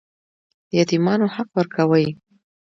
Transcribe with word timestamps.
د 0.69 0.71
یتیمانو 0.79 1.25
حق 1.35 1.49
ورکوئ؟ 1.57 2.07